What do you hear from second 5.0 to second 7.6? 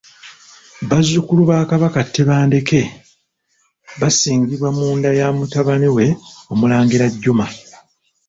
ya mutabani we Omulangira Juma.